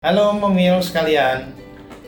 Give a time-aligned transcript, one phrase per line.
[0.00, 1.52] Halo Momil sekalian,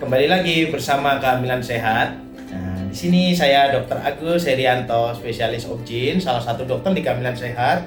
[0.00, 2.17] kembali lagi bersama Kehamilan Sehat.
[2.49, 4.00] Nah, di sini saya Dr.
[4.00, 7.84] Agus Herianto, spesialis objin, salah satu dokter di Kehamilan Sehat,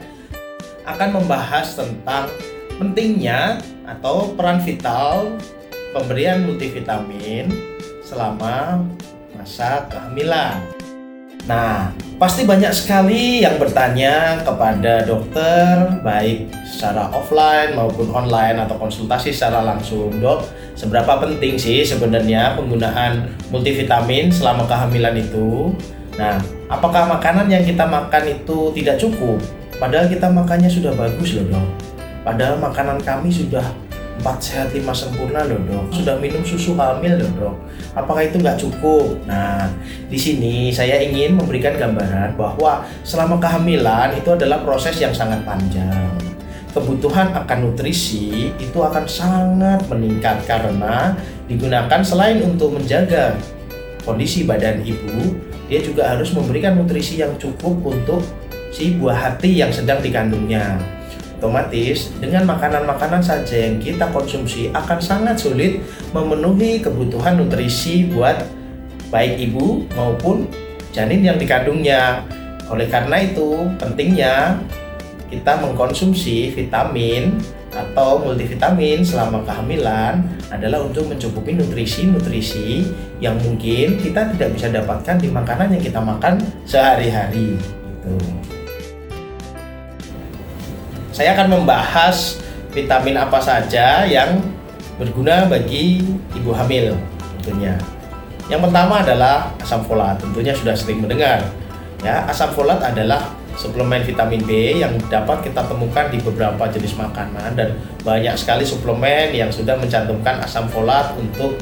[0.85, 2.29] akan membahas tentang
[2.77, 3.57] pentingnya
[3.89, 5.41] atau peran vital
[5.89, 7.49] pemberian multivitamin
[8.05, 8.85] selama
[9.33, 10.74] masa kehamilan.
[11.45, 19.29] Nah, pasti banyak sekali yang bertanya kepada dokter, baik secara offline maupun online atau konsultasi
[19.29, 20.09] secara langsung.
[20.17, 20.41] Dok,
[20.73, 25.69] seberapa penting sih sebenarnya penggunaan multivitamin selama kehamilan itu?
[26.17, 29.37] Nah, apakah makanan yang kita makan itu tidak cukup?
[29.77, 31.67] Padahal kita makannya sudah bagus loh dok.
[32.25, 33.61] Padahal makanan kami sudah
[34.21, 35.91] empat sehat lima sempurna loh dok.
[35.91, 37.55] Sudah minum susu hamil loh dok.
[37.95, 39.19] Apakah itu nggak cukup?
[39.27, 39.67] Nah
[40.07, 46.11] di sini saya ingin memberikan gambaran bahwa selama kehamilan itu adalah proses yang sangat panjang.
[46.75, 51.15] Kebutuhan akan nutrisi itu akan sangat meningkat karena
[51.47, 53.31] digunakan selain untuk menjaga
[54.03, 55.33] kondisi badan ibu
[55.65, 58.21] dia juga harus memberikan nutrisi yang cukup untuk
[58.69, 60.77] si buah hati yang sedang dikandungnya
[61.45, 65.77] otomatis dengan makanan-makanan saja yang kita konsumsi akan sangat sulit
[66.09, 68.41] memenuhi kebutuhan nutrisi buat
[69.13, 70.49] baik ibu maupun
[70.89, 72.25] janin yang dikandungnya.
[72.65, 74.57] Oleh karena itu, pentingnya
[75.29, 77.37] kita mengkonsumsi vitamin
[77.69, 82.89] atau multivitamin selama kehamilan adalah untuk mencukupi nutrisi-nutrisi
[83.21, 87.53] yang mungkin kita tidak bisa dapatkan di makanan yang kita makan sehari-hari.
[88.01, 88.54] Gitu
[91.15, 92.43] saya akan membahas
[92.75, 94.35] vitamin apa saja yang
[94.99, 96.03] berguna bagi
[96.35, 96.91] ibu hamil
[97.39, 97.79] tentunya.
[98.51, 101.39] Yang pertama adalah asam folat, tentunya sudah sering mendengar.
[102.03, 107.55] Ya, asam folat adalah suplemen vitamin B yang dapat kita temukan di beberapa jenis makanan
[107.55, 111.55] dan banyak sekali suplemen yang sudah mencantumkan asam folat untuk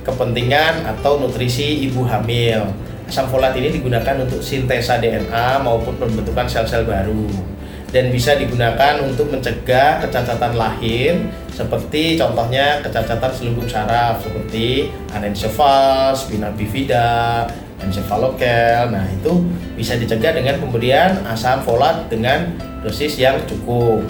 [0.00, 2.72] kepentingan atau nutrisi ibu hamil.
[3.04, 7.52] Asam folat ini digunakan untuk sintesa DNA maupun pembentukan sel-sel baru
[7.94, 11.14] dan bisa digunakan untuk mencegah kecacatan lahir
[11.54, 17.46] seperti contohnya kecacatan selubung saraf seperti anencefal, spina bifida,
[17.78, 18.90] encephalokel.
[18.90, 19.46] Nah, itu
[19.78, 22.50] bisa dicegah dengan pemberian asam folat dengan
[22.82, 24.02] dosis yang cukup.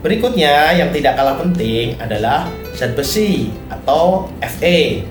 [0.00, 4.24] Berikutnya yang tidak kalah penting adalah zat besi atau
[4.56, 5.04] Fe.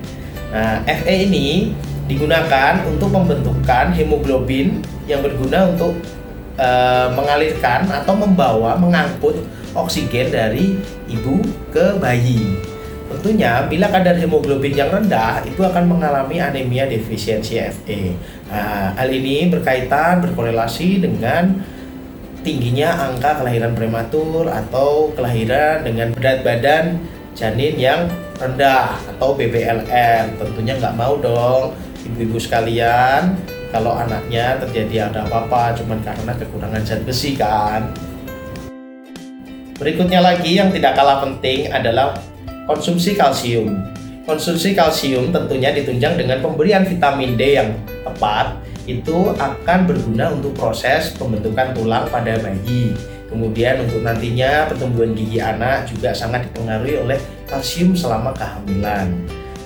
[0.50, 1.78] Nah, Fe ini
[2.10, 5.94] digunakan untuk pembentukan hemoglobin yang berguna untuk
[6.58, 6.70] e,
[7.14, 9.38] mengalirkan atau membawa mengangkut
[9.78, 10.74] oksigen dari
[11.06, 11.38] ibu
[11.70, 12.58] ke bayi.
[13.10, 18.14] Tentunya bila kadar hemoglobin yang rendah itu akan mengalami anemia defisiensi Fe.
[18.50, 21.58] Nah, hal ini berkaitan berkorelasi dengan
[22.46, 27.02] tingginya angka kelahiran prematur atau kelahiran dengan berat badan
[27.38, 28.10] janin yang
[28.40, 30.34] rendah atau BBLR.
[30.40, 31.76] Tentunya nggak mau dong
[32.06, 33.38] ibu-ibu sekalian.
[33.70, 37.94] Kalau anaknya terjadi ada apa-apa cuman karena kekurangan zat besi kan.
[39.78, 42.18] Berikutnya lagi yang tidak kalah penting adalah
[42.66, 43.80] konsumsi kalsium.
[44.26, 48.58] Konsumsi kalsium tentunya ditunjang dengan pemberian vitamin D yang tepat.
[48.90, 52.98] Itu akan berguna untuk proses pembentukan tulang pada bayi
[53.30, 59.14] kemudian untuk nantinya pertumbuhan gigi anak juga sangat dipengaruhi oleh kalsium selama kehamilan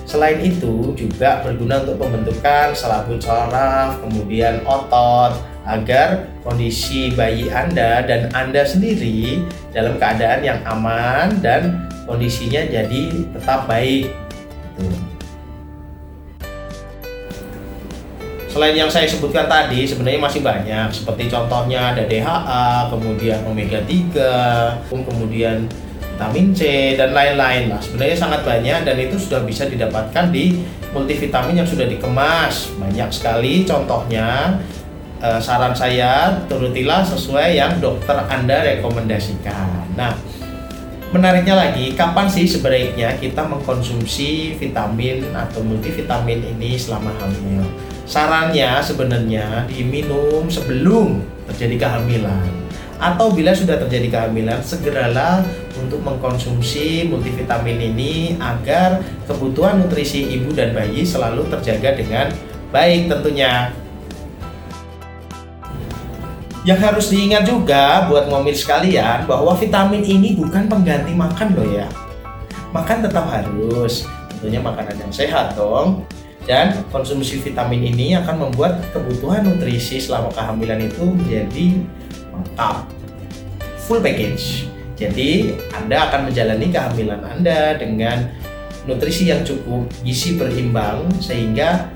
[0.04, 8.28] Selain itu juga berguna untuk pembentukan selaput saraf, kemudian otot agar kondisi bayi Anda dan
[8.36, 9.40] Anda sendiri
[9.72, 13.02] dalam keadaan yang aman dan kondisinya jadi
[13.32, 14.12] tetap baik.
[18.54, 20.86] Selain yang saya sebutkan tadi, sebenarnya masih banyak.
[20.94, 25.66] Seperti contohnya ada DHA, kemudian omega 3, kemudian
[26.14, 27.74] vitamin C dan lain-lain.
[27.74, 30.62] Lah sebenarnya sangat banyak dan itu sudah bisa didapatkan di
[30.94, 32.70] multivitamin yang sudah dikemas.
[32.78, 34.62] Banyak sekali contohnya.
[35.18, 39.98] Eh, saran saya turutilah sesuai yang dokter anda rekomendasikan.
[39.98, 40.14] Nah
[41.10, 47.66] menariknya lagi kapan sih sebaiknya kita mengkonsumsi vitamin atau multivitamin ini selama hamil
[48.04, 52.64] sarannya sebenarnya diminum sebelum terjadi kehamilan
[53.00, 55.42] atau bila sudah terjadi kehamilan segeralah
[55.76, 62.26] untuk mengkonsumsi multivitamin ini agar kebutuhan nutrisi ibu dan bayi selalu terjaga dengan
[62.70, 63.74] baik tentunya.
[66.64, 71.84] Yang harus diingat juga buat ngomil sekalian bahwa vitamin ini bukan pengganti makan loh ya.
[72.72, 76.08] Makan tetap harus, tentunya makanan yang sehat dong.
[76.44, 81.66] Dan konsumsi vitamin ini akan membuat kebutuhan nutrisi selama kehamilan itu menjadi
[82.36, 82.76] lengkap
[83.84, 84.68] full package.
[84.94, 88.30] Jadi, Anda akan menjalani kehamilan Anda dengan
[88.84, 91.88] nutrisi yang cukup, gizi berimbang, sehingga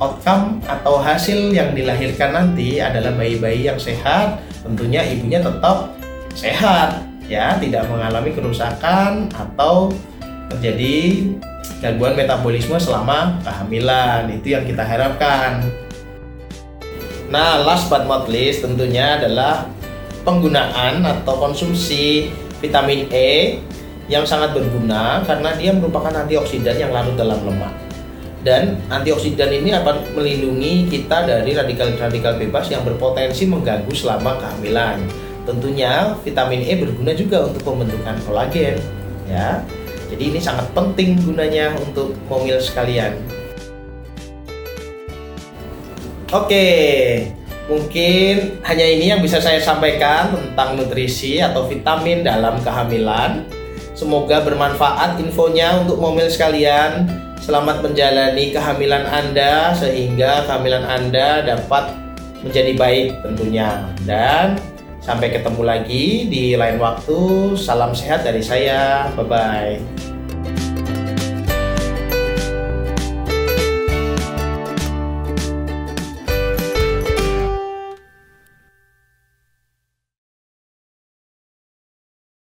[0.00, 4.40] outcome atau hasil yang dilahirkan nanti adalah bayi-bayi yang sehat.
[4.64, 5.92] Tentunya ibunya tetap
[6.32, 9.92] sehat, ya, tidak mengalami kerusakan atau
[10.50, 11.30] terjadi
[11.84, 14.32] gangguan metabolisme selama kehamilan.
[14.32, 15.68] Itu yang kita harapkan.
[17.28, 19.68] Nah, last but not least tentunya adalah
[20.24, 22.32] penggunaan atau konsumsi
[22.64, 23.60] vitamin E
[24.08, 27.72] yang sangat berguna karena dia merupakan antioksidan yang larut dalam lemak.
[28.44, 35.00] Dan antioksidan ini akan melindungi kita dari radikal-radikal bebas yang berpotensi mengganggu selama kehamilan.
[35.48, 38.76] Tentunya vitamin E berguna juga untuk pembentukan kolagen,
[39.28, 39.64] ya.
[40.10, 43.16] Jadi ini sangat penting gunanya untuk momil sekalian.
[46.34, 46.74] Oke,
[47.64, 53.48] Mungkin hanya ini yang bisa saya sampaikan tentang nutrisi atau vitamin dalam kehamilan.
[53.96, 57.08] Semoga bermanfaat infonya untuk mobil sekalian.
[57.40, 61.96] Selamat menjalani kehamilan Anda sehingga kehamilan Anda dapat
[62.44, 63.88] menjadi baik tentunya.
[64.04, 64.60] Dan
[65.04, 67.52] sampai ketemu lagi di lain waktu.
[67.60, 69.12] Salam sehat dari saya.
[69.12, 70.13] Bye bye.